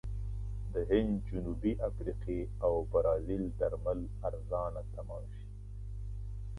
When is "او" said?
2.65-2.73